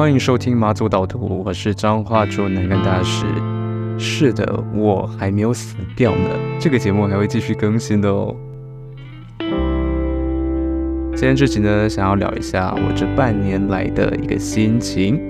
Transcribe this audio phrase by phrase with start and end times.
[0.00, 3.26] 欢迎收听马祖导图，我是张化主南干大师。
[3.98, 8.34] 是的，我还没有死掉呢，这个节目还会继续更新的哦。
[11.14, 15.20] 今天这集呢，想要聊一下我这半年来的一个心情。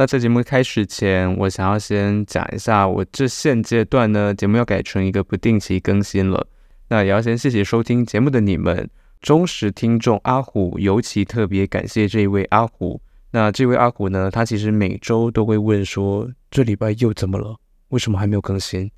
[0.00, 6.46] 那在节目开始前，我想要先讲一下，我这现阶段呢，节目要改成一个不定期更新了。
[6.88, 8.88] 那也要先谢谢收听节目的你们，
[9.20, 12.98] 忠实听众阿虎，尤其特别感谢这一位阿虎。
[13.30, 17.54] 那这位阿虎呢，他其实每周都会问说，这礼拜又怎么了？
[17.88, 18.90] 为什么还没有更新？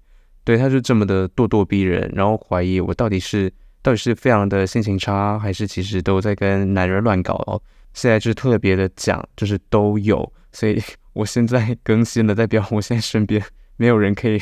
[0.44, 7.60] 对，他就这么的咄咄逼人，然后怀疑我到底是到底是非常的心情差，还是其实都在跟男人乱搞哦。
[7.92, 10.32] 现在就是特别的讲，就是都有。
[10.52, 10.80] 所以
[11.14, 13.42] 我现在更新了，代表我现在身边
[13.76, 14.40] 没有人可以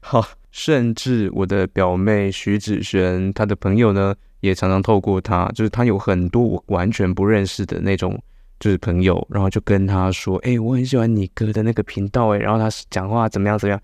[0.00, 8.20] 好，甚至我的表妹徐子璇，她的朋友呢，也常常透过她，就是她有很多我完全不认识的那种
[8.58, 13.80] 就是朋友，然后就跟她说：“哎、我很喜欢你哥的那个频道，哎，然后他讲话怎么样怎么样。”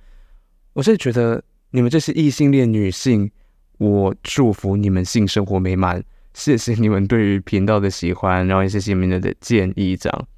[0.75, 3.31] 我是觉得你们这些异性恋女性，
[3.79, 10.29] 我祝福你们性生活美满，谢谢你们对于频道的喜欢，然后也谢谢你们的建议，这样。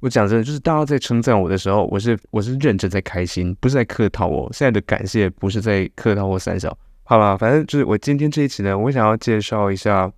[0.00, 4.50] 我讲真的，就是大家在称赞我的时候，我是我是认真在开心，不是在客套我。
[4.50, 7.36] 现在的感谢不是在客套或三小，好吧？
[7.36, 10.10] 反正就是我今天这一期呢，我想要介绍一下，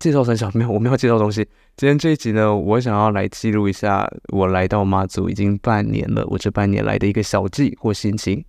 [0.00, 1.46] 介绍三小没有，我没有介绍东西。
[1.76, 8.44] 今天这一集呢，我想要来记录一下我来到马祖已经半年了，我这半年来的一个小记或心情。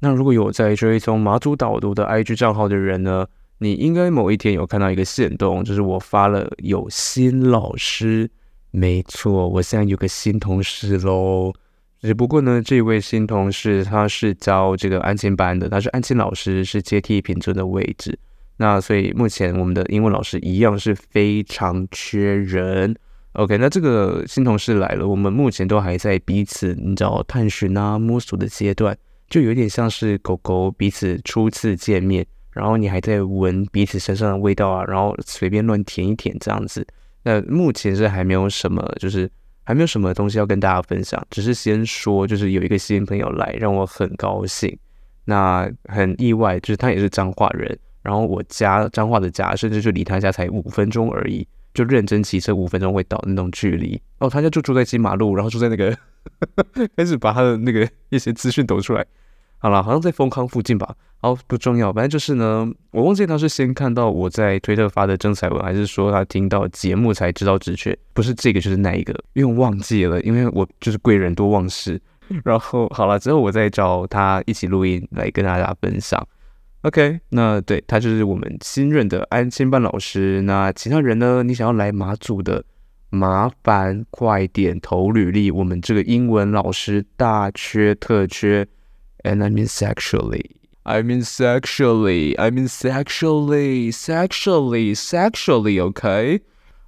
[0.00, 3.26] 那如果有在追踪马祖导读的 IG 账号的人呢，
[3.58, 8.30] 你应该某一天有看到一个线动，就是我发了有新老师。
[8.70, 11.52] 没错，我现在有个新同事喽。
[12.00, 18.18] 只不过呢，这位新同事他是教这个安亲班的，他是安亲老师，是接替品尊的位置。
[18.56, 22.94] 那所以目前我们的英文老师一样是非常缺人。
[23.32, 28.96] OK，那这个新同事来了，我们目前都还在彼此你知道探寻啊摸索的阶段，
[29.28, 36.86] 就有点像是狗狗彼此初次见面，然后你还在闻彼此身上的味道啊，然后随便乱舔一舔这样子。
[37.22, 39.30] 那目前是还没有什么，就是
[39.62, 44.76] 还没有什么东西要跟大家分享，只是先说，就是有一个新朋友来，让我很高兴。
[45.26, 54.00] 那很意外，就是他也是彰化人，然后我家彰化的家，甚至就离他家才五分钟而已，就认真骑车五分钟会到那种距离。
[54.18, 55.96] 哦，他家就住在金马路，然后住在那个，
[56.96, 59.06] 开始把他的那个一些资讯抖出来。
[59.58, 60.96] 好了，好像在丰康附近吧。
[61.22, 67.94] 好，不重要，反正就是呢，我忘记他是先看到我在推特发的征才文，还是说他听到节目才知道直缺。
[68.14, 72.00] 不是这个就是那一个，因为我忘记了，因为我就是贵人多忘事。
[72.42, 76.26] 然后好了之后，我再找他一起录音来跟大家分享。
[76.82, 80.40] OK，那对，他就是我们新任的安亲班老师。
[80.42, 81.42] 那其他人呢？
[81.42, 82.64] 你想要来马祖的，
[83.10, 85.50] 麻烦快点投履历。
[85.50, 88.66] 我们这个英文老师大缺特缺。
[89.22, 90.46] And I mean sexually,
[90.82, 96.40] I mean sexually, I mean sexually, sexually, sexually, OK？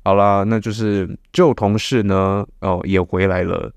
[0.04, 3.72] 好啦，那就是旧同事呢，哦，也回来了。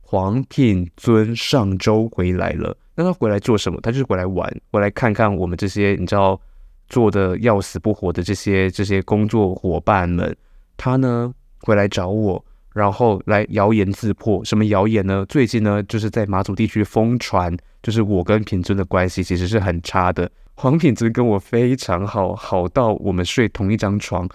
[0.00, 3.80] 黄品尊上周回来了，那他回来做什么？
[3.80, 6.40] 他就是回来玩，回来看看我们这些你知道
[6.88, 10.36] 做的要死不活的这些这些工作伙伴们。
[10.76, 12.44] 他呢回来找我。
[12.72, 15.26] 然后来谣言自破，什么谣言呢？
[15.28, 17.52] 最近呢，就是在马祖地区疯传，
[17.82, 20.30] 就是我跟品尊的关系其实是很差的。
[20.54, 24.28] 黄品尊跟我非常好，好到我们睡同一张床。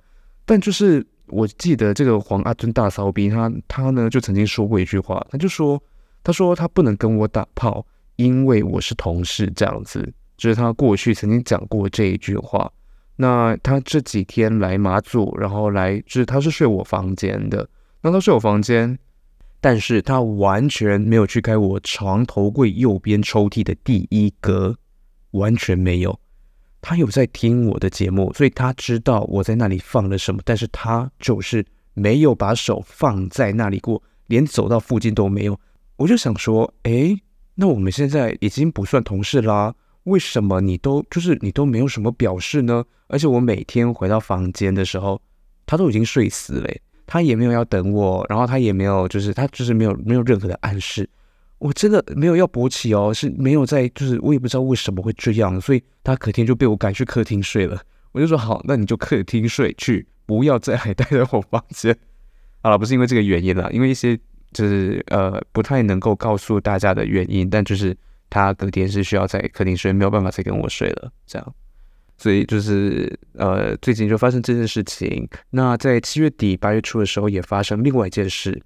[0.45, 5.81] 但就是我记得这个黄阿尊大骚逼，他他呢就曾经说过一句话，他就说，
[6.23, 7.85] 他说他不能跟我打炮，
[8.15, 12.71] 因为我是同事这样子，就是他过去曾经讲过这一句话。
[13.17, 17.67] 那他这几天来马祖，然后来就是他是睡我房间的。
[18.01, 18.97] 那他睡我房间，
[19.65, 24.77] 但是他完全没有去开我床头柜右边抽屉的第一格，
[25.31, 26.19] 完全没有。
[26.83, 31.65] 他有在听我的节目，所以他知道我在那里放了什么，但是他就是
[31.95, 35.59] 没有把手放在那里过，连走到附近都没有。
[35.95, 37.19] 我就想说，诶，
[37.55, 39.73] 那我们现在已经不算同事啦，
[40.03, 42.85] 为什么你都就是你都没有什么表示呢？
[43.07, 45.19] 而且我每天回到房间的时候，
[45.65, 46.71] 他都已经睡死了。
[47.07, 51.09] 他也没有要等我，然后他也没有，就是他就是没有没有任何的暗示。
[51.57, 57.81] 我真的没有要勃起哦，是没有在，就是我也不知道为什么会这样，所以他隔天就被我赶去客厅睡了。
[58.11, 61.97] 我就说好，那你就客厅睡去，不要再还待在我房间。
[62.61, 64.17] 好了，不是因为这个原因啦，因为一些
[64.51, 67.95] 就是呃不太能够告诉大家的原因，但就是
[68.29, 71.55] 他隔天是需要在客厅睡，没有办法再跟我睡了，这样。
[72.17, 75.27] 所以就是呃最近就发生这件事情。
[75.49, 78.61] 那在七月底八月初的时候也发生另外一件事。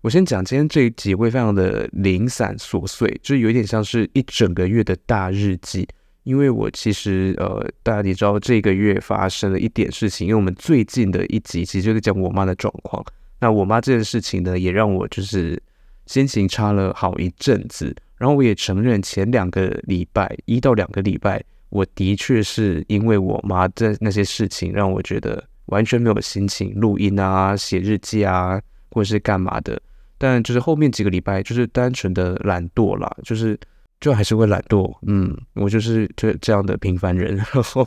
[0.00, 5.88] 我先讲今天这一集会非常的零散琐碎，就是有点像是一整个月的大日记。
[6.24, 13.04] 因为我其实呃，大家你知道这个月发生了一点事情，因为我们最近的一集其实就是讲我妈的状况。
[13.40, 15.62] 那我妈这件事情呢，也让我就是
[16.06, 17.94] 心情差了好一阵子。
[18.16, 21.42] 然后我也承认，前两个礼拜一到两个礼拜，
[21.74, 28.60] 我的确是因为我妈的那些事情，让我觉得完全没有心情录音啊、写日记啊，
[28.92, 29.82] 或者是干嘛的。
[30.16, 33.58] 但就是后面几个礼拜，就是单纯的懒惰啦，就是
[34.00, 37.84] 就还是会懒惰，嗯，我就是这这样的平凡人， 然后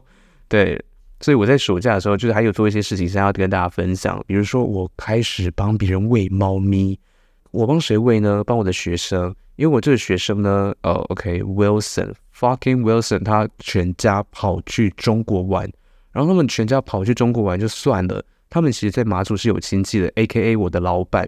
[0.49, 0.77] 对，
[1.21, 6.99] 所以我在暑假的时候，就是还有做一些事情，想要跟大家分享，比如说我开始帮别人喂猫咪，
[7.51, 8.43] 我帮谁喂呢？
[8.43, 15.67] 帮我的学生，因为我这个学生呢，呃，OK，Wilson Fucking Wilson，他全家跑去中国玩，
[16.11, 21.27] 然后他们全家跑去中国玩就算了，他们其实在马祖是有亲戚的，AKA 我的老板。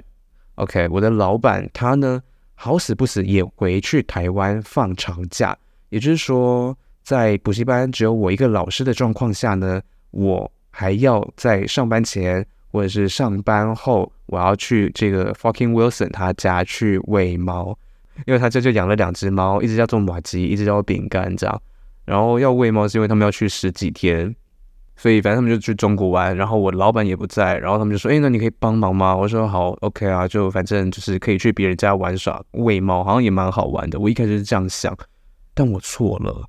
[0.56, 2.22] OK，我的老板他呢，
[2.54, 5.58] 好死不死也回去台湾放长假，
[5.90, 17.76] 也就是说，在补习班只有我一个老师的状况下呢，我还要在上班前或者是上班后，我要去这个 fucking Wilson 他家去喂猫，
[18.26, 21.62] 因为他这就养了两只猫，一只叫做马吉，一只叫做饼干这样，
[22.06, 24.36] 然后要喂猫是因为他们要去十几天。
[25.02, 34.94] 所以反正他们就去中国玩，然后我老板也不在，然后他们就说：“哎，那你可以帮忙吗？”我说：“好，OK 啊，就反正就是可以去别人家玩耍喂猫，好像也蛮好玩的。”我一开始是这样想，
[35.54, 36.46] 但我错了，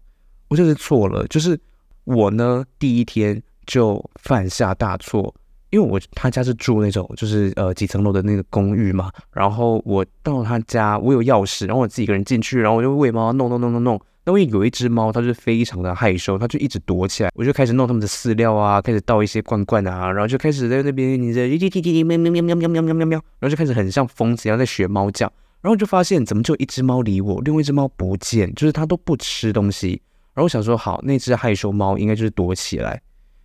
[0.48, 1.56] 我就是错了，就是
[2.02, 5.32] 我呢第一天就犯下大错，
[5.70, 14.00] 因为我他家是住那种就是呃几层楼的那个公寓嘛，然后我到他家，我有钥匙，然后我自己一个人进去，然后我就喂猫，弄弄弄弄弄。
[14.26, 17.30] 因为有一只猫，它就非常的害羞，它就一直躲起来。
[17.34, 25.32] 我就开始弄它们的饲料啊，开始倒一些罐罐啊，然后就开始在那边你在滴滴滴滴喵喵喵喵喵喵喵喵喵，然后就开始很像疯子一样在学猫叫。
[25.62, 30.00] 然后就发现怎么就一只猫理我，另外一只猫不见，就是它都不吃东西。
[30.32, 33.02] 然后我想说，好，那只害羞猫应该就是躲起来。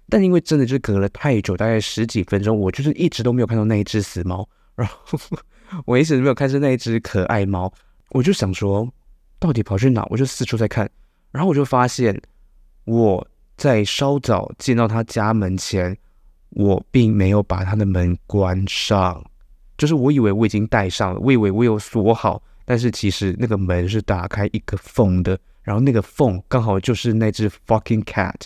[0.10, 5.20] 但因为真的就是隔了太久，大概十几分钟，我就是一直都没有看到那一只死猫，然后
[5.86, 7.72] 我一直都没有看见那一只可爱猫，
[8.10, 8.92] 我就想说。
[9.38, 10.04] 到底跑去哪？
[10.10, 10.90] 我就四处在看，
[11.30, 12.20] 然后我就发现
[12.86, 15.96] 我在稍早进到他家门前，
[16.52, 19.24] 我并没有把他的门关上，
[19.78, 28.40] 就是我以为我已经带上了，我以为我有锁好，但是其实那个门是打开一个缝的，然后那个缝刚好就是那只 fucking cat，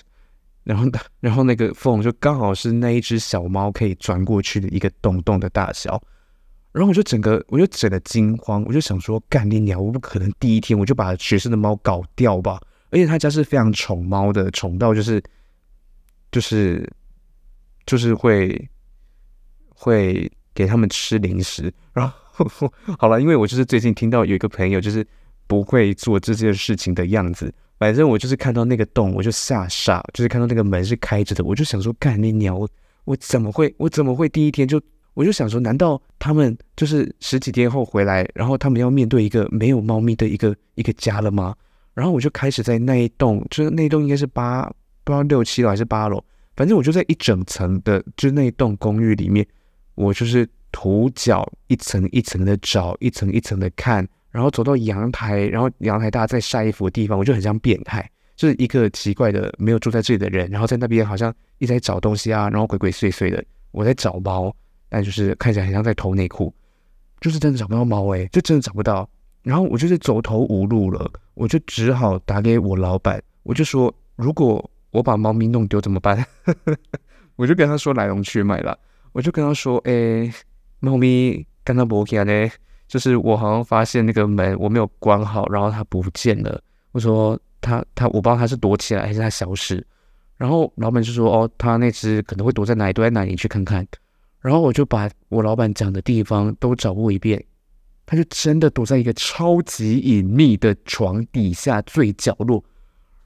[0.70, 0.86] 然后
[1.20, 6.00] 然后那个缝就刚好是那一只小猫可以钻过去的一个洞洞的大小。
[6.72, 9.84] 然后我就整个，我就整个惊慌，我就想说，干你娘！
[9.84, 12.62] 我不可能第一天我就把学生的猫搞掉吧？
[12.92, 15.20] 而且他家是非常宠猫的，宠到就是，
[16.32, 16.88] 就是，
[17.88, 18.70] 就是会
[19.70, 21.74] 会给他们吃零食。
[21.94, 22.48] 然后
[23.00, 25.04] 好了，因为我就是最近听到有一个朋友就是
[25.48, 32.56] 不会做这件事情的样子，反正我就是看到那个洞我就吓傻，就是看到那个门是开着的，我就想说，干你娘！
[32.56, 32.70] 我
[33.06, 34.80] 我怎么会，我怎么会第一天就？
[35.16, 41.54] 我就想说，难道他们就是十几天后回来，然后他们要面对一个没有猫咪的一个一个家了吗？
[41.94, 44.64] 然后我就开始在那一栋，就是那一栋应该是八
[45.04, 46.24] 不知道六七楼还是八楼，
[46.56, 49.46] 反正我就在一整层的，就那一栋公寓里面，
[49.96, 64.56] 我就是徒脚一层一层的找，一层一层的看，然后走到阳台，然后阳台大家在晒衣服的地方，我就很像变态，就是一个奇怪的没有住在这里的人，然后在那边好像一直在找东西啊，然后鬼鬼祟祟的，我在找猫。
[64.92, 66.52] 但就是看起来很像在偷内裤，
[67.22, 69.08] 就是真的找不到猫诶，就真的找不到。
[69.44, 76.26] 然后我就是走投无路了，我就只好打给我老板，我就说如果我把猫咪弄丢怎么办？
[77.38, 78.76] 我就跟他说来龙去脉了，
[79.12, 80.34] 我就跟他说，诶，
[80.80, 82.50] 猫咪刚刚不见呢，
[82.90, 86.60] 就是我好像发现那个门我没有关好，然后它不见了。
[86.92, 89.86] 我说他他我不知道他是躲起来还是他消失。
[90.38, 93.88] 然后老板就说哦，他那只可能会躲在哪里，躲在哪里，去看看。
[94.42, 97.46] 然后我就把我老板讲的地方都找过一遍，
[98.06, 102.64] 他就真的躲在一个超级隐秘的床底下最角落。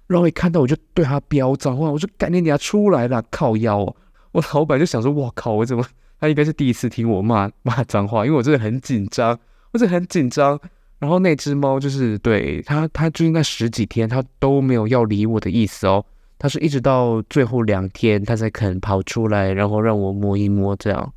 [0.08, 3.96] 然后一看到我就对他飙脏话，我说：“赶紧给他出来了，靠腰哦！”
[4.34, 5.86] 我老板就想说：“哇靠，我怎么？
[6.20, 9.39] 他应该是第一次听我骂骂脏话，因为我真的很紧张，
[9.74, 10.60] 我是很紧张。”
[11.00, 16.06] 然后那只猫就是对它，它就是那十几天它都没有要理我的意思哦，
[16.39, 21.13] 它是一直到最后两天它才肯跑出来，然后让我摸一摸这样。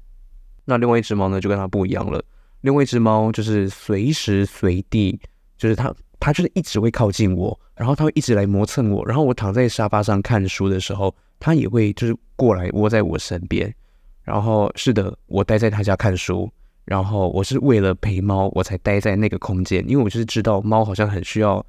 [0.64, 2.20] 那另外一只猫呢，就跟它不一样了。
[2.62, 5.20] 另外一只猫就是随时随地，
[5.56, 9.06] 就是它，它就是一直会靠近我，然后它会一直来磨蹭我。
[9.06, 13.72] 然后我躺在沙发上看书的时候，它也会就是过来窝在我身边。
[14.24, 16.50] 然后是的，我待在他家看书，
[16.86, 21.64] 然后我是为了陪猫，我才待在那个空间，因为我就是知道猫好像很需要，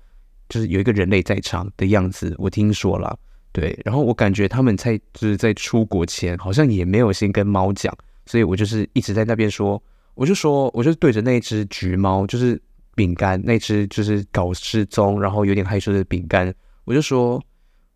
[0.47, 2.35] 就是有一个人类在场的样子。
[2.37, 3.17] 我听说了，
[3.51, 7.91] 对，然后我感觉他们在就是在出国前好像也没有先跟猫讲，
[8.27, 9.81] 所以我就是一直在那边说，
[10.13, 12.61] 我就说，我就对着那只橘猫，就是
[12.93, 16.53] 饼干，那只就是搞失踪，然后有点害羞的饼干，
[16.85, 17.43] 我就说，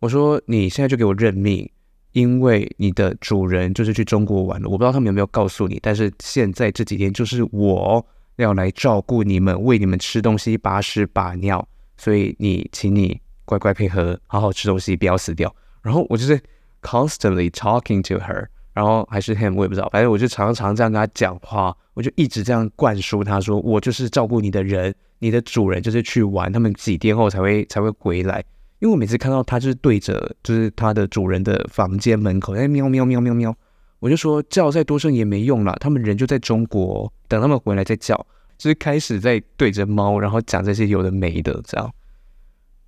[0.00, 1.70] 我说你现在就给我认命。
[2.12, 8.04] 因为你的主人就是去中国玩了，我不知道他们有没有告诉你，但是现在这几天就是我
[8.36, 11.66] 要来照顾你们，喂你们吃东西、把屎把尿，
[11.96, 15.54] 所以你请你乖乖配合，好好吃东西，不要死掉。
[15.80, 16.38] 然后我就是
[16.80, 28.44] constantly talking to her，然后还是 him，我也不知道，反正我就常常这样跟他讲话，我就一直这样灌输他说，我就是照顾你的人，你的主人就是去玩，他们几天后才会才会回来。
[28.82, 33.56] 因为我每次看到它就是对着就是它的主人的房间门口，在，喵喵喵喵喵，
[34.00, 38.16] 我就说叫再多声也没用了，他们人就在中国，等他们回来再叫，
[38.58, 41.88] 就是开始在对着猫，然后讲这些有的没的这样，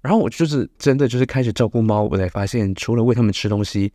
[0.03, 3.93] 然后我就是真的就是开始照顾猫，我才发现除了喂他们吃东西，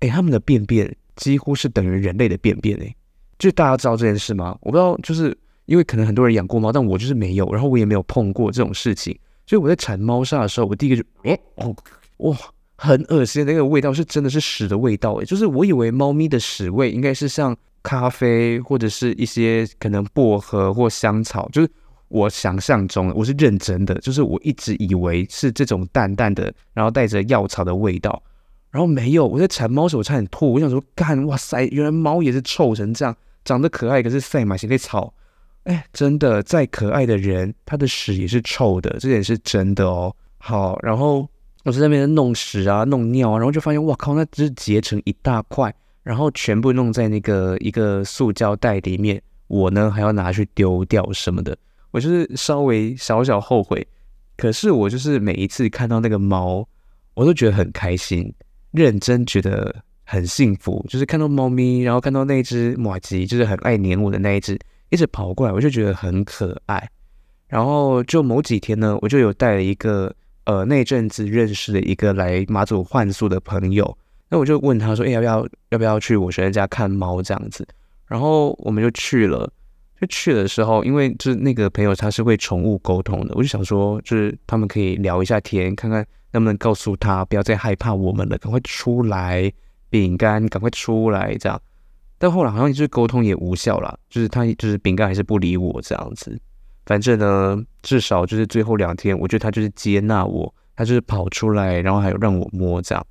[0.00, 2.92] 哎，他们的便便几乎是等于人类的便便哎，
[3.38, 4.58] 就大家知道这件事吗？
[4.62, 9.16] 我不知道，就是因为可能很多人养过猫，但我就是没有，然后我也没有碰过这种事情。
[9.48, 11.74] 所以我在铲猫砂的时候，我第一个就，哦
[12.18, 12.36] 哦，哇，
[12.76, 21.70] 很恶心那个味道是真的是屎的味道诶，就是我以为猫咪的屎味应该是像咖啡或者是一些可能薄荷或香草，就是
[22.08, 28.22] 我想象中，我是认真的，就是我一直以为是这种淡淡的，然后带着药草的味道，
[28.70, 35.14] 然后没有，我在铲猫时我差点吐，我想说干，哇塞，原来猫也是臭成这样，长得可爱，可是赛马型的草。
[35.68, 40.10] 哎，真的，再可爱的人，他的屎也是臭的，这点是真的哦。
[40.38, 41.28] 好，然后
[41.62, 45.72] 我在那边弄屎啊，弄尿啊，然后就发现，哇靠，那只是结成一大块，
[46.02, 51.54] 然后全部弄在那个一个塑胶袋里面，我呢还要拿去丢掉什么的，
[51.90, 53.86] 我就是稍微小小后悔。
[54.38, 56.66] 可是我就是每一次看到那个猫，
[57.12, 58.32] 我都觉得很开心，
[58.70, 64.58] 认真觉得很幸福，就是看到猫咪，然后看到那只马吉，就是很爱黏我的那一只。
[64.90, 66.88] 一直跑过来，我就觉得很可爱。
[67.46, 70.14] 然后就某几天呢，我就有带了一个
[70.44, 73.96] 呃那阵子认识的一个来马祖换宿的朋友。
[74.28, 77.66] 那我就问他说：“哎，要不要要不要去我学生家看猫这样子？”
[78.06, 79.50] 然后我们就去了。
[80.00, 89.52] 就去的时候，因为就是那个朋友他是会宠物沟通的，我就想说，就是他们可以聊一下天，看看能不能告诉他不要再害怕我们了，赶快出来，
[89.90, 91.60] 饼干赶快出来这样。
[92.18, 96.38] 但后来好像就是沟通也无效了，就是他就是饼干还是不理我这样子。
[96.84, 103.06] 反正呢，至少就是最后两天，我觉得他就是接纳我，他就是跑出来，然后还有让我摸这样。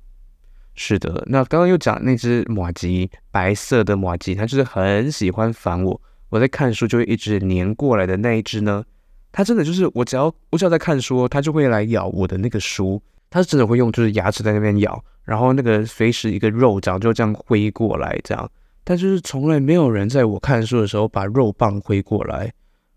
[0.74, 6.00] 是的，那刚刚又讲那只马吉，白色的马吉，它就是很喜欢烦我。
[6.28, 8.84] 我在看书就会一直黏过来的那一只呢，
[9.32, 18.50] 它真的就是我只要我只要在看书，它就会来咬我的那个书，它是真的会用就是牙齿在那边咬，然后那个随时一个肉掌就这样挥过来这样。
[18.88, 22.50] 但就是从来没有人在我看书的时候把肉棒挥过来，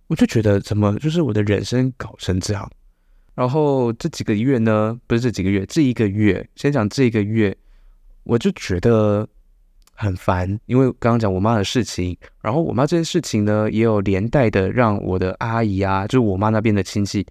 [0.08, 2.72] 我就觉得怎么就是我的人生搞成这样。
[3.36, 7.54] 然后这几个月呢，不是这几个月，这一个月，先讲这一个月，
[8.24, 9.28] 我就觉得
[9.94, 17.28] 很烦，因为刚刚讲我妈的事情，然后我妈这件事情呢，也有连带的让我的阿姨啊，就是我妈那边的亲戚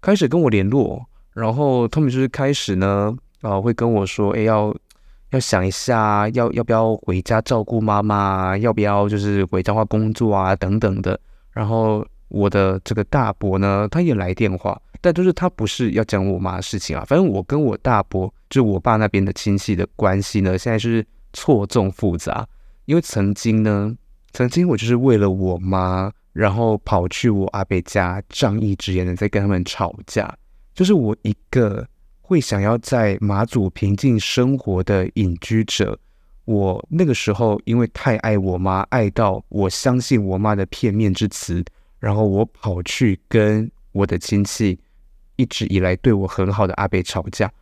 [0.00, 1.00] 开始跟我联络，
[1.34, 4.74] 然后他们就是开始呢，啊，会跟我说，哎，要。
[5.32, 8.56] 要想一下，要要不要回家照顾妈妈？
[8.58, 10.54] 要不要就是回彰化工作啊？
[10.54, 11.18] 等等的。
[11.52, 17.02] 然后我的这个大伯呢，他也来电话，但就是他不是要讲我妈的事情啊。
[17.08, 22.46] 反正我跟我大伯，就我爸那边的亲戚的关系呢，现在是错综复杂。
[22.84, 23.96] 因为曾经呢，
[24.32, 30.34] 曾经我就是为了我妈，然后跑去我阿伯家，仗义执言的在跟他们吵架，
[30.74, 31.86] 就是我一个。
[32.32, 35.98] 会想要在马祖平静生活的隐居者，
[36.46, 41.62] 我那个时候因为太爱我妈，爱到我相信我妈的片面之词，
[41.98, 44.78] 然后我跑去跟我的亲戚
[45.36, 47.52] 一直以来对我很好的阿伯吵架。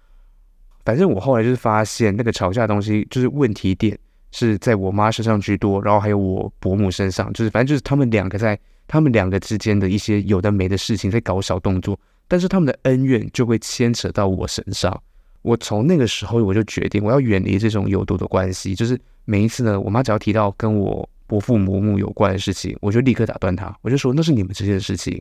[0.85, 3.99] 反正我后来就是发现，那个吵架的东西就是问题点
[4.31, 11.99] 是在我妈身上居多，然后还有我伯母身上，就是反正就是他们两个在他们两个之间的一些有的没的事情在搞小动作，
[12.31, 14.97] 但是他们的恩怨就会牵扯到我身上。
[15.43, 25.21] 我从那个时候我就决定我要远离这种有毒的关系，就是每一次呢，我妈只要提到跟我伯父伯母有关的事情，我就立刻打断她，我就说那是你们之间的事情，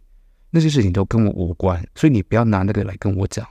[0.52, 3.44] 那些事情都跟我无关，所以你不要拿那个来跟我讲。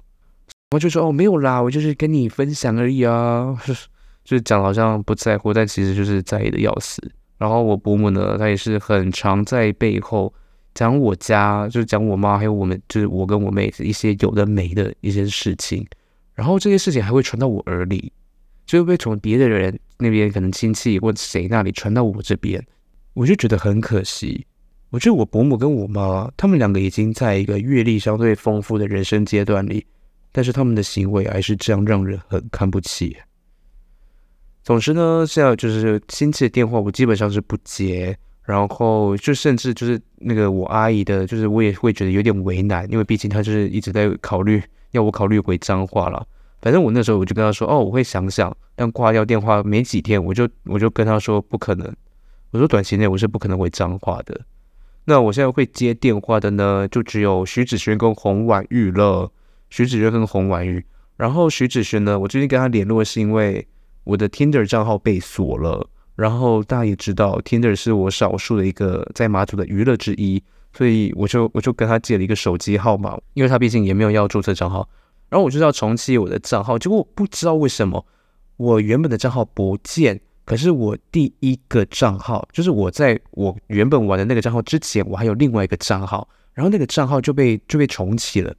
[0.70, 3.56] 我就说哦，没有啦，我就是跟你分享而已啊，
[4.24, 7.02] 就是讲好像不在乎，但其实就是在意的要死。
[7.38, 10.32] 然后我伯母呢，她也是很常在背后
[10.78, 15.84] 讲我家，就是讲我妈，还有我们，就是我跟我妹一些有的没的一些事情。
[16.34, 18.12] 然后这些事情还会传到我耳里，
[18.64, 22.64] 就会被从别的人那边，可能亲戚或谁那里传到我这边，
[23.14, 24.46] 我就觉得很可惜。
[24.90, 29.84] 我觉得我伯母跟我妈，他们两个已经在一个阅历相对丰富的人生阶段里。
[30.30, 33.16] 但是他们的行为还是这样让人很看不起。
[34.62, 38.16] 总之呢，现在就是亲戚的电话我基本上是不接，
[38.48, 44.62] 然后就甚至就是那个我阿姨的，就是我也会觉得有点为难，因为毕竟她就是一直在考虑
[44.92, 46.26] 要我考虑回彰化了。
[46.62, 51.94] 反正我那时候我就跟她说，哦，我会想想，但挂掉电话没几天，我就我就跟她说不可能，
[52.52, 54.40] 我说短期内我是不可能回彰化的。
[55.04, 59.30] 那我现在会接电话的呢，就只有徐子轩跟洪婉玉了。
[59.68, 60.82] 徐子轩跟洪婉玉，
[61.18, 63.68] 然后徐子轩呢，我最近跟他联络是因为
[64.04, 65.86] 我的 Tinder 账号被锁了。
[66.18, 74.88] 然后大家也知道，Tinder 是我少数的一个在马祖的娱乐之一，所以我就我就跟他借了一个手机号码，因为他毕竟也没有要注册账号。
[75.28, 78.04] 然后我就要重启我的账号，结果我不知道为什么
[78.56, 88.52] 我原本的账号不见，可是我第一个账号就是我在我原本玩的那个账号之前，我还有另外一个账号，然后那个账号就被就被重启了。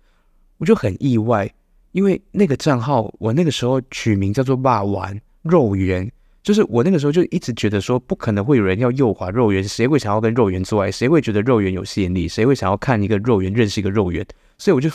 [0.60, 1.54] 我就很意外，
[1.92, 6.10] 因为那个账号我那个时候取名叫做“霸丸肉圆”，
[6.42, 10.92] 就是我那个时候就一直觉得说，不可能会有人要右滑肉圆，谁会想要跟肉圆做爱？
[10.92, 12.28] 谁会觉得肉圆有吸引力？
[12.28, 14.26] 谁会想要看一个肉圆认识一个肉圆？
[14.58, 14.90] 所以我就，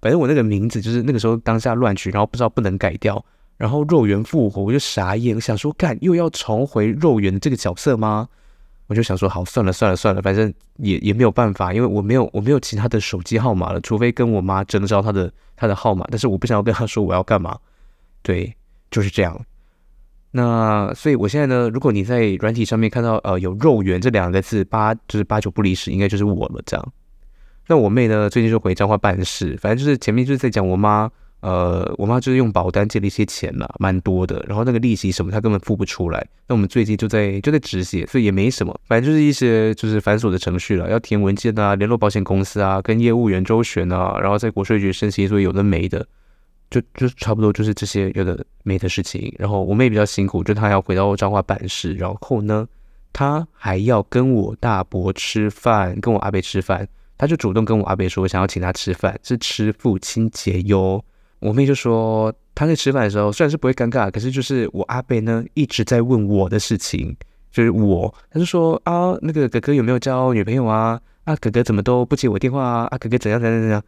[0.00, 3.24] 反正我那个名字就是那个时候当下乱取，然后不知道不能改掉，
[3.56, 8.28] 然后肉圆复活，我就傻眼，我想说，干又要重回肉圆这个角色吗？
[8.86, 17.56] 我就想说，好，算了算了算了，反正也也没有办法，因为我没有我没有其他的手机号码了，除非跟我妈征召她的她的号码，但是我不想要跟她说我要干嘛，
[18.22, 18.52] 对，
[18.90, 19.40] 就是这样。
[20.32, 26.92] 那所以我现在呢，如果你在软体上面看到呃有肉圆这两个字，八就是八九不离十，应该就是我了这样。
[27.66, 31.10] 那我妹呢，最近就回彰化办事，反正就是前面就是在讲我妈。
[31.42, 34.44] 呃，我妈就是用保单借了一些钱嘛，蛮多的。
[34.46, 36.22] 然后那个利息什么，她根本付不出来。
[36.46, 46.06] 那我们最近就在就在止血，所以也没什么，反正就是一些就是繁琐的程序了，要填文件啊，联络保险公司啊，跟业务员周旋啊，然后在国税局申请，所以有的没的，
[46.70, 49.34] 就就差不多就是这些有的没的事情。
[49.38, 52.66] 然后我妹比较辛苦，就她要回到彰化办事，然后呢，
[53.12, 56.86] 她还要跟我大伯吃饭，跟我阿伯吃饭，
[57.18, 61.04] 她就主动跟我阿伯说，想要请他吃饭，是吃父亲节哟。
[61.40, 67.16] 我妹就说，她在吃饭的时候虽然是不会尴尬，可是就是我阿伯呢一直在问我的事情，
[67.50, 71.00] 就是我，他就说啊，那个哥哥有没有交女朋友啊？
[71.24, 72.88] 啊，哥哥怎么都不接我电话啊？
[72.90, 73.82] 啊，哥哥怎样怎样怎样？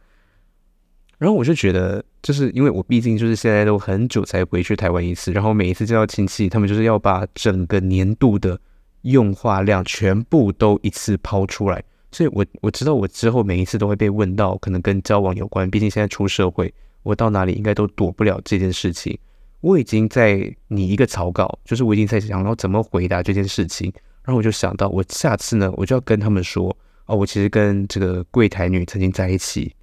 [1.17, 8.59] 然后我就觉得，就是因为我毕竟就是现在都很久才回去台湾一次，然后每一次见到亲戚，他们就是要把整个年度的
[9.01, 16.73] 用话量全部都一次抛出来，所以我我知道我之后每一次都会被问到，可能跟交往有关，毕竟现在出社会。
[17.03, 19.19] 我到哪里应该都躲不了这件事情。
[19.59, 23.91] 我已经在拟一个草稿，就是我已经在想，然后怎么回答这件事情。
[24.23, 26.73] 然后我就想到，我下次呢，我就要跟他们说，
[27.07, 29.73] 哦，我其实跟这个柜台女曾经在一起。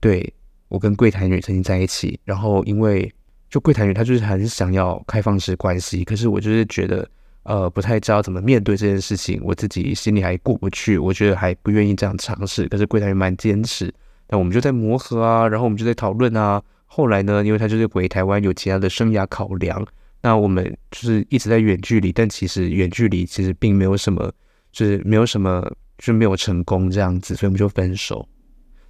[0.00, 0.32] 对，
[0.74, 2.18] 我跟柜台女曾经在一起。
[2.24, 3.10] 然后因为
[3.48, 7.08] 就柜台女她就是很想要开放式关系，可是我就是觉得，
[7.44, 12.66] 呃，不太知道怎么面对这件事情，我自己心里还过不去，我觉得还不愿意这样尝试。
[12.68, 13.94] 可是柜台女蛮坚持。
[14.28, 16.60] 那我们就在磨合啊，然后我们就在讨论啊。
[16.86, 19.86] 后来呢，因为他就是回台湾有其他的生涯考量，
[20.22, 24.32] 那我们就是一直在远距离，但其实远距离其实并没有什么，
[24.72, 25.64] 就是没有什么，
[25.98, 28.26] 就没有成功这样子，所以我们就分手。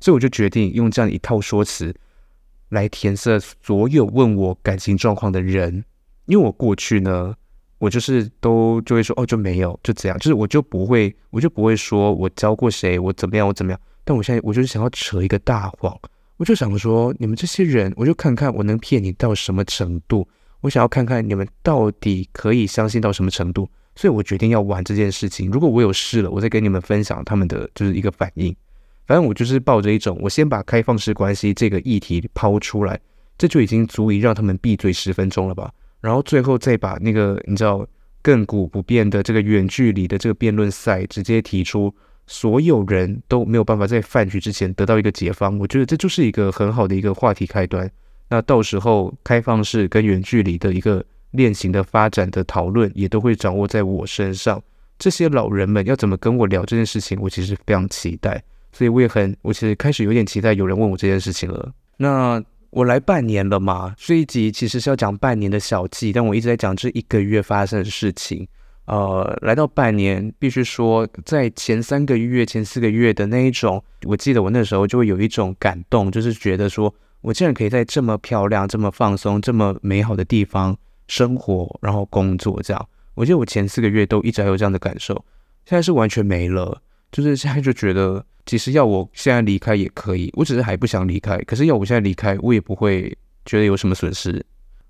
[0.05, 1.95] 所以我就决定用这样一套说辞
[2.69, 5.83] 来填塞所有问我感情状况的人，
[6.27, 7.35] 因为我过去呢，
[7.79, 13.81] 我就是都就会说哦，就没有，就这样，就是我就不会，我就不会说我交过谁，我怎么样，我怎么样。
[14.05, 15.99] 但我现在我就是想要扯一个大谎，
[16.37, 20.29] 我就想说，你们这些人，我就看看我能骗你到什么程度，
[20.61, 25.51] 我想要看看你们到底可以相信到什么程度，所以我决定要玩这件事情。
[25.51, 28.55] 如果我有事了，我再跟你们分享他们的就是一个反应。
[29.07, 32.99] 反正我就是抱着一种，我先把开放式关系这个议题抛出来，
[33.37, 35.71] 这就已经足以让他们闭嘴十分钟了吧。
[36.01, 37.87] 然后最后再把那个你知道
[38.23, 41.95] 亘古不变的这个远距离的这个辩论赛直接提出。
[42.27, 47.87] 所有人都没有办法在饭局之前得到一个解方，我觉得这就是一个很好的一个话题开端。
[48.31, 54.59] 那到时候开放式跟远距离的一个恋情的发展的讨论，也都会掌握在我身上。
[54.99, 58.43] 这些老人们要怎么跟我聊这件事情，我其实非常期待。
[58.75, 61.73] 所以我也很，我其实开始有点期待有人问我这件事情了。
[61.97, 68.47] 那我来半年了嘛，这一集其实是要讲半年的小记，但我一直在讲这一个月发生的事情。
[68.87, 80.77] 呃，来到半年，必须说，在前三个月、前四个月的那一种，我记得我那时候就会有一种感动，就是觉得说我竟然可以在这么漂亮、这么放松、这么美好的地方
[81.09, 82.89] 生活，然后工作，这样。
[83.15, 85.15] 我记得我前四个月都一直还有这样的感受，
[85.65, 86.83] 现在是完全没了，
[87.14, 94.44] 就是现在就觉得，其实要我现在离开也可以，我只是还不想离开，可是要我现在离开，我也不会觉得有什么损失。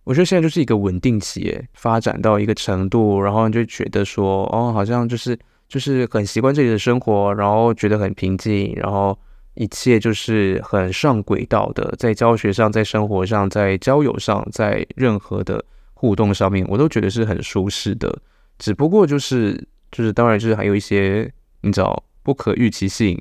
[0.05, 9.19] 我觉得现在就是一个稳定期，发展到一个程度，然后就觉得说，哦，好像就是就是很习惯这里的生活，然后觉得很平静，然后
[9.53, 18.19] 一切就是很上轨道的，在教学上，在生活上，在交友上，在任何的互动上面，我都觉得是很舒适的。
[18.59, 19.55] 只不过就是
[19.93, 21.31] 就是，当然就是还有一些
[21.63, 23.15] 你知道不可预期性，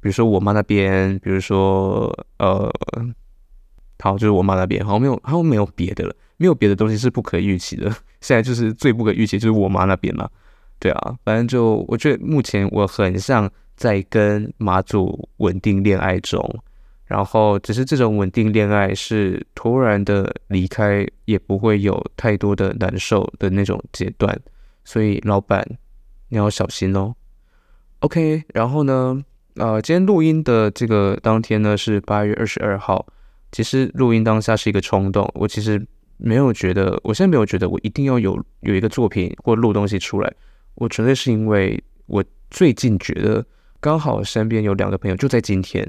[0.00, 2.70] 比如说我妈那边，比如说呃。
[4.02, 7.88] 好，就是我妈那边，好像没有，好像没有别的了，没有别的东西是不可预期的。
[8.20, 10.28] 现在就是最不可预期，就是我妈那边了。
[10.80, 16.44] 对啊，反正就我觉得目前我很像在跟马祖稳定恋爱中，
[17.04, 24.36] 然后只是这种稳定恋爱是突然的离开，也不会有太多的难受的那种阶段。
[24.84, 25.64] 所以老板
[26.26, 27.14] 你要小心哦。
[28.02, 33.06] OK，然后呢，呃，今天录音的这个当天呢是八月二十二号。
[33.52, 35.80] 其实录音当下是一个冲动，我其实
[36.16, 40.32] 没有觉得，我现在没有觉得我一定要有有一个作品或录东西出来。
[40.74, 43.44] 我纯粹是因为我最近觉得
[43.78, 45.84] 刚好身边有两个朋友就在今天，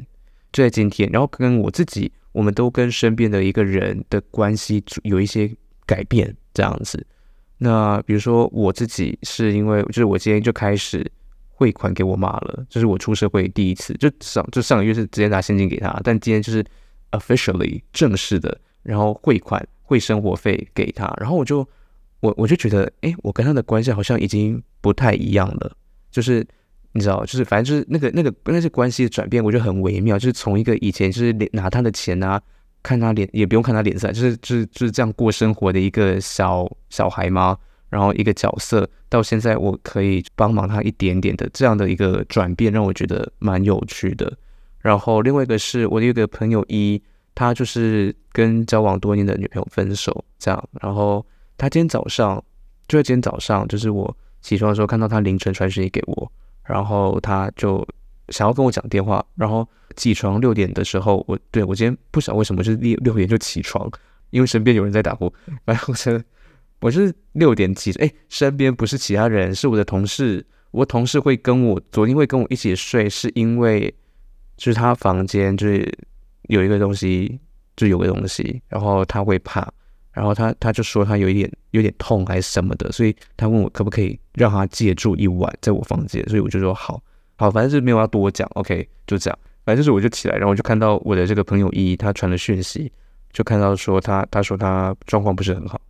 [0.51, 5.51] 就在今天，然后跟我自己，我们都跟身边的一个人的关系有一些
[5.87, 7.03] 改变，这样子。
[7.57, 11.09] 那比如说我自己是因为，就是我今天就开始
[11.53, 16.63] 汇款给我妈了，这是我出社会第一次，就上就上个月是直接拿现金给她，但今天就是。
[17.13, 21.59] officially 正式的，然后汇款汇生活费给她，然后我就
[22.21, 25.71] 我我就觉得，哎，我跟他的关系好像已经不太一样了，
[26.09, 26.43] 就是
[26.91, 32.41] 你知道，就是反正就是那个那个那些关系的转变，我觉得很微妙，就是从一个以前就是拿他的钱啊，
[32.81, 37.55] 看他脸也不用看他脸色，就是就是就是这样过生活的一个小小孩吗，
[37.93, 44.35] 然后一个角色，到现在我可以帮忙他一点点的这样的一个转变，让我觉得蛮有趣的。
[44.79, 46.99] 然后另外一个是我的一个朋友一，
[47.35, 50.69] 他就是跟交往多年的女朋友分手，这样。
[50.81, 51.23] 然后
[51.55, 52.43] 他今天早上，
[52.87, 56.31] 就在今天早上，就是我起床的时候看到他凌晨传讯息给我，
[56.65, 57.87] 然后他就
[58.29, 59.23] 想要跟我讲电话。
[59.35, 63.87] 然后起床六点的时候，我对我今天不晓得为什么就是六六点就起床，
[64.31, 65.31] 因为身边有人在打呼。
[65.63, 65.93] 然后我
[66.83, 70.45] 我是六点起，哎，身边不是其他人，是我的同事。
[70.71, 73.93] 我同事会跟我昨天会跟我一起睡，是因为。
[74.55, 75.91] 就是他房间就是
[76.43, 77.39] 有一个东西，
[77.75, 79.67] 就有个东西，然后他会怕，
[80.11, 87.01] 然后他他就说他有一点有点痛还是什么的，所以他问我可不可以让他借住一晚在我房间，所以我就说好，
[87.35, 92.91] 好，反正就是没有要多讲，OK，就这样，反正就是我就起来，然后我就看到我的这个朋友一他传了讯息，
[93.31, 95.81] 就看到说他他说他状况不是很好，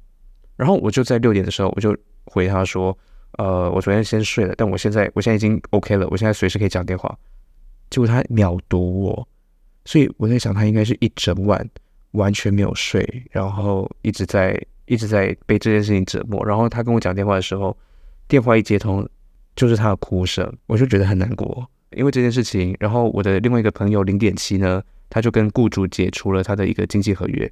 [0.56, 2.98] 然后我就在六点的时候我就回他说，
[3.38, 7.18] 呃，我昨天先睡了，但我现在我现在已经 OK 了，我现在随时可以讲电话。
[7.90, 9.28] 结果他秒读我，
[9.86, 11.68] 所以我在想，他应该是一整晚
[12.12, 16.44] 完全没有睡，然后一直在一直在被这件事情折磨。
[16.46, 17.76] 然后他跟我讲电话的时候，
[18.28, 19.08] 电话一接通
[19.56, 21.68] 就是他的哭声，我就觉得很难过。
[21.92, 27.52] 因为这件事情，然后我的另外一个朋友零点七呢，他就跟雇主解除了他的一个经济合约，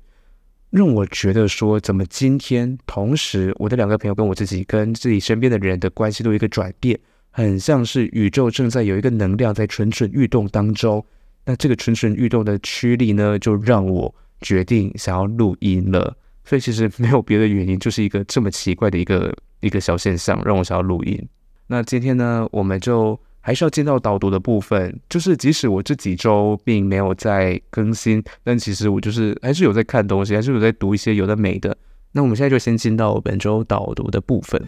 [0.72, 6.98] 让我觉得说，怎么今天同时我的两个朋友跟我自己跟自己身边的人的关系都有一个转变。
[7.30, 11.06] 很像是宇宙正在有一个能量在蠢蠢欲动当中，
[11.46, 16.16] 那这个蠢蠢欲动的驱力呢，就让我决定想要录音了。
[16.44, 21.22] 所以其实没有别的原因，就是一个这么奇怪的一个一个小现象，让我想要录音。
[21.68, 31.76] 那今天呢，我们就还是要进到导读的部分，就是即使我这几周并没有在更新，但其实我就是还是有在看东西，还是有在读一些有的没的。
[32.12, 34.62] 那我们现在就先进到本周导读的部分。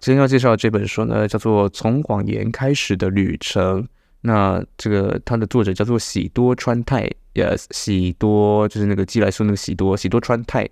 [0.00, 3.82] 今天要介绍的这本书呢，叫做《从谎言开始的旅程》。
[4.26, 10.68] 那这个它的作者叫做喜多川泰也喜多就是那个寄来书那个喜多，喜多川泰。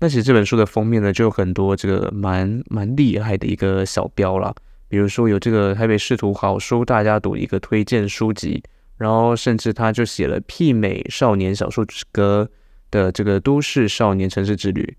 [0.00, 4.52] 那其实这本书的封面呢，就有很多这个蛮蛮厉害的一个小标啦，
[4.88, 8.60] 比如说有这个台北市图好书大家读一个推荐书籍，
[8.96, 12.48] 然后甚至他就写了媲美少年小说之歌
[12.90, 14.96] 的这个都市少年城市之旅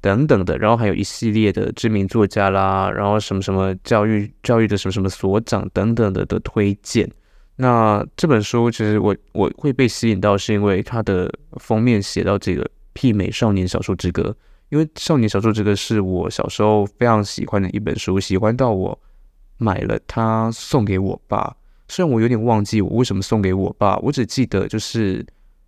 [0.00, 7.10] 等等的，然后还有一系列的知名作家啦，然后什么什么教育教育的什么什么所长等等的的推荐。
[7.60, 12.68] 那这本书其实我我会被吸引到，是因为它的封面写到这个。
[12.92, 14.36] 媲美少年小说之歌，
[14.68, 18.98] 因为少年小说之歌是我小时候非常喜欢的一本书，喜欢到我
[19.58, 21.56] 买了它送给我爸。
[21.88, 25.24] 虽然我有点忘记我为什么送给我爸，我只记得就是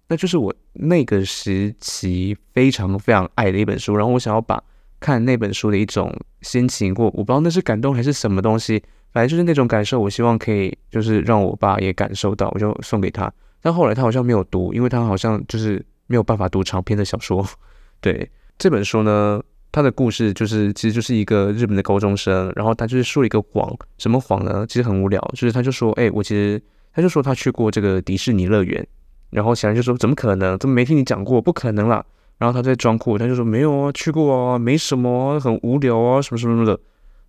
[0.09, 3.94] 那就是我那个时期非常非常爱的一本书。
[3.96, 4.62] 然后我想要把
[4.98, 13.33] 看那本书的一种心情，或我不知道那是感动还是什么东西，反正就是那种感受，我希望可以就是让我爸也感受到，我就送给他。
[13.61, 15.85] 但后来他好像没有读，因为他好像就是。
[16.09, 17.46] 没有办法读长篇的小说，
[18.03, 24.66] 对这本书呢，他的故事就是其实就是一个日本的高中生，然后他就是说了一个谎，什么谎呢？
[24.68, 26.61] 其实很无聊，就是他就说，哎，我其实
[26.92, 28.87] 他就说他去过这个迪士尼乐园，
[29.31, 30.59] 然后小人就说怎么可能？
[30.59, 31.40] 怎么没听你讲过？
[31.40, 32.05] 不可能啦！
[32.37, 36.79] 然后他在装酷，他就说没有啊，去过啊，没什么，很无聊啊，什么什么什么的。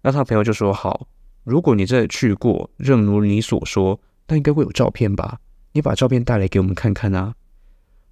[0.02, 1.08] 那他朋友就说好，
[1.44, 5.38] 如果你真的去过，正如你所说，那应该会有照片吧？
[5.74, 7.34] 你把照片带来给我们看看啊。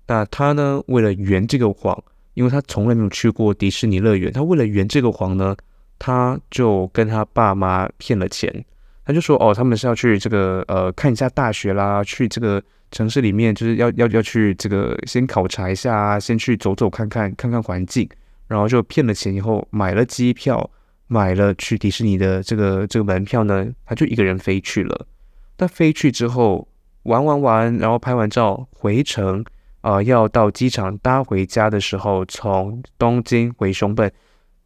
[0.08, 0.82] 那他呢？
[0.88, 5.56] 为了圆这个谎，因为他从来没有去过迪士尼乐园，他为了圆这个谎呢，
[5.98, 8.66] 他就跟他爸妈骗了钱。
[9.04, 18.08] 他就说：“哦，他们是要去这个呃看一下大学啦，去这个城市里面，就是要要要去这个先考察一下啊，先去走走看看看看环境，
[18.48, 20.70] 然后就骗了钱以后买了机票，
[21.12, 25.06] 买了去迪士尼的这个这个门票呢，他就一个人飞去了。
[25.58, 26.66] 他飞去之后
[27.04, 29.44] 玩玩玩，然后拍完照回程。”
[29.82, 34.12] 啊、要到机场搭回家的时候，从东京回熊本，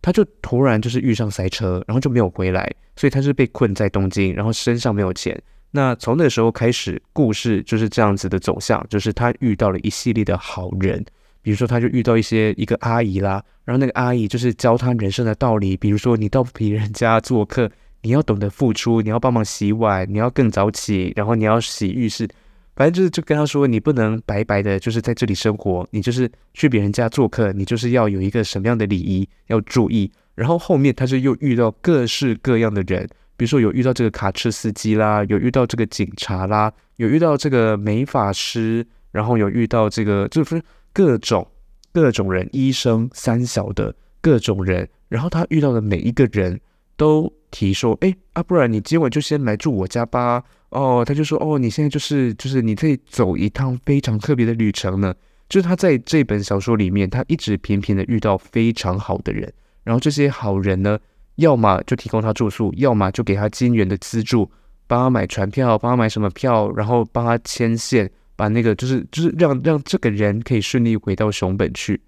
[0.01, 5.41] 他就突然就是遇上塞车，然后就没有回来，所以他是被困在东京，然后身上没有钱。
[5.71, 11.01] 那从那时候开始，故事就是这样子的走向，就是他遇到了一系列的好人，
[11.45, 17.69] 比如说他就遇到一些一个阿姨啦，然后那个阿姨就是教他人生的道理，比如说你到别人家做客，
[18.01, 22.27] 你要懂得付出，你要帮忙洗碗，你要更早起，然后你要洗浴室。
[22.75, 30.11] 反正就是就跟他说，你不能白白的，就是在这里生活，你就是去别人家做客，你就是要有一个什么样的礼仪要注意。
[30.33, 40.61] 然后后面他就又遇到各式各样的人，比如说有遇到这个卡车司机啦，有遇到这个警察啦，有遇到这个美发师，然后有遇到这个就是
[40.95, 41.45] 各种
[41.91, 44.87] 各种人，医生、三小的各种人。
[45.09, 46.57] 然后他遇到的每一个人
[46.95, 50.41] 都提说，哎啊，不然你今晚就先来住我家吧。
[50.69, 55.13] 哦，他就说，哦，你现在就是就是你可以走一趟非常特别的旅程呢。
[55.49, 59.51] 就是他在这本小说里面，他一直频频的遇到非常好的人，
[59.83, 60.97] 然后这些好人呢，
[61.35, 64.49] 要么就提供他住宿，要么就给他金元的资助，
[64.87, 72.01] 帮他买船票，帮他买什么票，然后帮他牵线，把那个就是就是让让这个人可以顺利回到熊本去。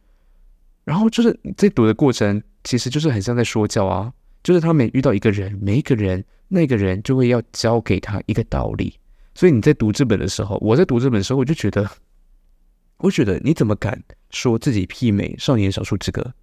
[0.84, 4.14] 然后就是在读的过程，其实就是很像在说教啊。
[4.44, 8.98] 就是他每遇到一个人，每一个人，那个人就会要教给他一个道理。
[9.36, 11.90] 所以你在读这本的时候，我在读这本的时候，我就觉得，
[13.00, 16.34] 我觉得你怎么敢说自己媲美少年小说之歌？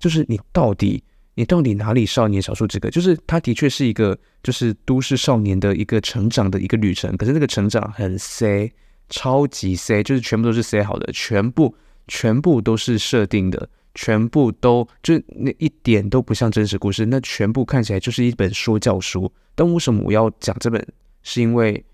[0.00, 2.90] 就是你到底，你到底哪里少年小说之歌？
[2.90, 7.16] 就是他的确是一个，就是都市少年的一个成长的一个旅程。
[7.16, 8.68] 可是那个成长很塞，
[9.10, 11.74] 超级塞，就是全部都是塞好的，全部
[12.08, 13.68] 全部都是设定的。
[13.92, 19.30] 全部都就那一点都不像真实故事，那全部看起来就是一本说教书。
[19.56, 20.86] 但为什么我要讲这本？
[21.24, 21.84] 是因为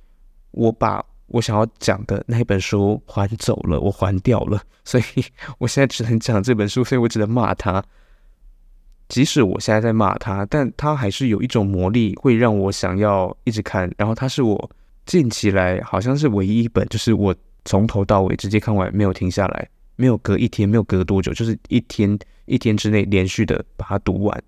[0.50, 5.04] 我把我想要讲的那一本书还走了，我还掉了，所以
[5.56, 7.82] 我现在只能讲这本书，所以我只能骂他。
[9.08, 13.90] 即使我现在在骂他，但他还是有一种魔力，会让我想要一直看。
[13.96, 14.70] 然后他是我
[15.06, 19.68] 近期来好像是唯一一本，就是我从头到尾直接看完，没有停下来。
[19.98, 24.42] 没有隔一天，没有隔多久，就是一天一天之内连续的把它读完。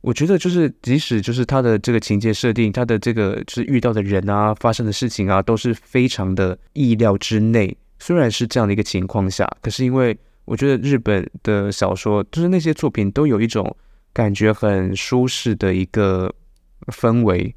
[0.00, 7.76] 我觉得就是，即使就是他的这个情节设定，他的这个就是遇到的人啊，发生的事情啊，都是非常的意料之内。
[8.00, 13.76] 虽然是这样的一个情况下，可是因为我觉得日本的小说，就是那些作品都有一种
[14.12, 16.34] 感觉很舒适的一个
[16.88, 17.54] 氛围。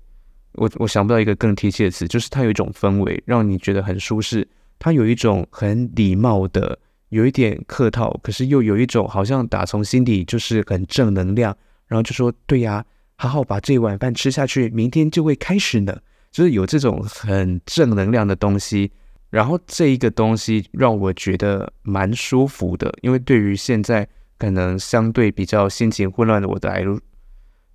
[0.56, 4.48] 我我想不到一个更贴切的词，就是它有一种氛围，让你觉得很舒适。
[4.80, 6.78] 它有一种很礼貌的。
[7.10, 11.56] 有一点客套，可是又有一种好像打从心底就是很正能量，
[11.88, 12.84] 然后就说对呀，
[13.16, 15.96] 好好把这碗饭吃下去，明天就会开始呢。
[16.32, 18.92] 就是有这种很正能量的东西。
[19.30, 24.06] 然后这一个东西让我觉得蛮舒服的，因为对于现在
[24.38, 27.00] 可能相对比较心情混乱的我来说，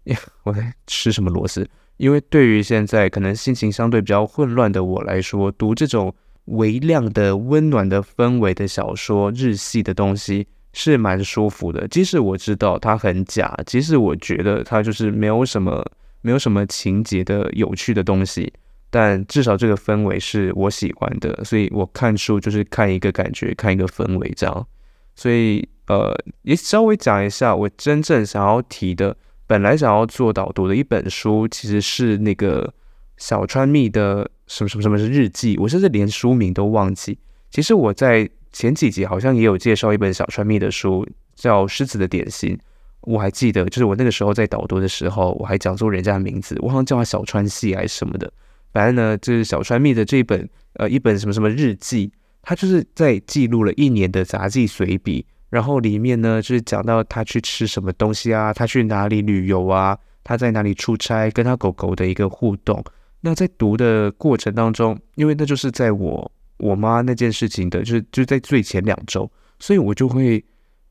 [0.43, 1.67] 我在吃什么螺丝？
[2.01, 6.13] 因为对于现在可能心情相对比较混乱的我来说，读这种
[6.47, 11.87] 微亮的温暖的氛围的小说、日系的东西是蛮舒服的。
[11.89, 15.85] 即使我知道它很假，即使我觉得它就是没有什么、
[16.23, 18.51] 没有什么情节的有趣的东西。
[18.89, 24.67] 但至少这个氛围是我喜欢的，所以我看书就是看一个感觉，看一个氛围这样。
[25.15, 29.15] 所以呃，也稍微讲一下我真正想要提的，
[29.51, 32.73] 本来想要做导读的一本书，其实是那个
[33.17, 37.19] 小川糸的什么什么什么是日记，我甚至连书名都忘记。
[37.51, 42.57] 其实我在前几集好像也有介绍一本小川糸的书，叫《狮子的点心》，
[43.01, 48.33] 我还记得，就是我那个时候在导读的时候，我还讲错人家的名字，我好像叫他小川系还是什么的。
[48.73, 62.83] 反正呢，就是小川糸的这本，呃，一本什么什么日记，他就是在记录了一年的杂记随笔，然后里面呢，就是讲到他去吃什么东西啊，他去哪里旅游啊，他在哪里出差，跟他狗狗的一个互动。
[63.21, 70.43] 那在读的过程当中，因为那就是在我我妈那件事情的，就是就在最前两周，所以我就会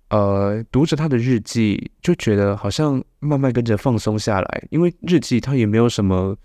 [0.10, 6.38] 呃读着他的日记，就觉得好像慢慢跟着放松下来，因为日记它也没有什么。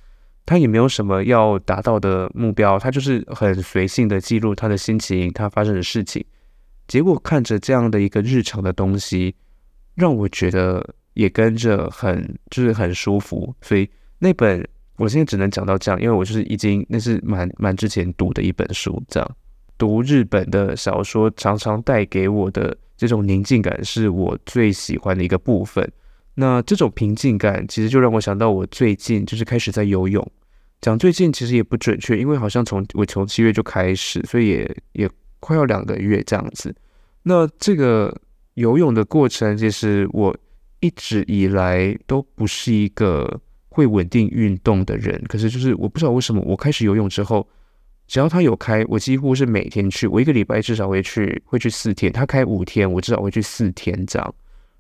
[0.47, 6.23] 他也没有什么要达到的目标，他就是很随性的记录他的心情，他发生的事情。
[6.87, 9.35] 结果看着这样的一个日常的东西，
[9.95, 13.55] 让我觉得也跟着很就是很舒服。
[13.63, 14.67] 所以那本
[14.97, 19.03] 我现在只能讲到这样，因为我就是已经那是蛮蛮之前读的一本书。
[19.09, 19.37] 这样
[19.77, 25.91] 读日本的小说，常常带给我的这种宁静感，是我最喜欢的一个部分。
[26.37, 30.25] 那这种平静感，其实就让我想到我最近就是开始在游泳。
[30.81, 35.11] 讲最近其实也不准确，因为好像从我从七月就开始，所以也也
[35.45, 36.75] 快要两个月这样子。
[37.23, 38.19] 那这个
[38.55, 40.35] 游泳的过程，其实我
[40.81, 45.23] 一直以来都不是一个会稳定运动的人。
[45.29, 47.47] 可是就是我不知道为什么，我开始游泳之后，
[48.07, 50.07] 只要他有开，我几乎是每天去。
[50.07, 52.11] 我一个礼拜至少会去，会去四天。
[52.11, 54.35] 他开五天，我至少会去四天这样。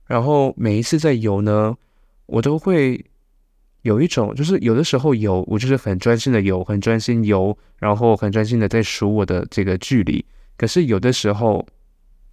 [0.07, 1.77] 然后每一次在游呢，
[2.24, 3.05] 我都会
[3.83, 10.24] 有一种，就是有的时候游，我就是很专心的游，很专心游，然后很专心的在数我的这个距离。
[10.57, 11.67] 可是有的时候，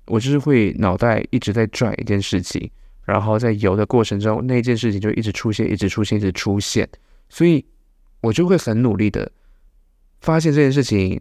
[0.06, 2.70] 我就是会脑袋一直在转一件事情，
[3.06, 6.88] 然后在游的过程中，那件事情就一直出现，一直出现，一直出现。
[7.30, 7.66] 所以
[8.22, 9.32] 我就会很努力的
[10.20, 11.20] 发现这件事情，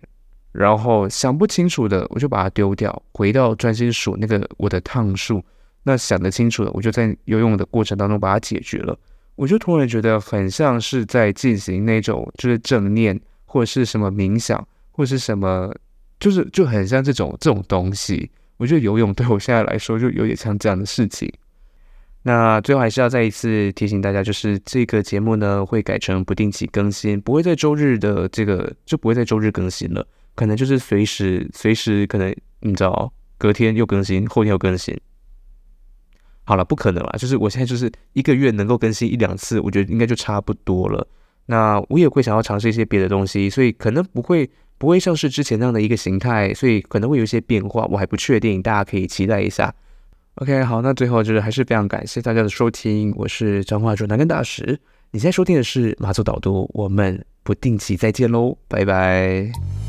[0.52, 5.42] 然后想不清楚的，我就把它丢掉，回到专心数那个我的趟数。
[5.82, 8.98] 那想得清楚了，我就在游泳的过程当中把它解决了。
[9.36, 15.74] 我就突然觉得很像是在进行那种就是正念或者是什么冥想或是什么，
[16.20, 18.30] 就是就很像这种这种东西。
[18.58, 21.32] 我觉得游泳对我现在来说就有点像这样的事情。
[22.22, 32.30] 那最后还是要再一次提醒大家，就是这个节目呢会改成不定期更新，不会在周日的这个就不会在周日更新了，可能就是随时随时可能
[32.60, 34.94] 你知道隔天又更新，后天又更新。
[36.44, 41.08] 好了，不可能啦，就是我现在就是一个月能够更新一两次，我觉得应该就差不多了。
[41.46, 49.72] 那我也会想要尝试一些别的东西，所以可能不会不会像是之前那样的一个形态，所以可能会有一些变化，我还不确定，大家可以期待一下。
[50.36, 59.79] OK，好，那最后就是还是非常感谢大家的收听，我是彰话说南根大使，你现在收听的是马祖导读，我们不定期再见喽，拜拜。